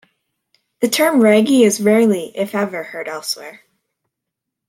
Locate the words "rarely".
1.79-2.35